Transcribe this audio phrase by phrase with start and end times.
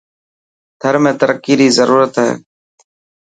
[0.81, 2.31] ٿر ۾ ترقي ري ضرورت هي.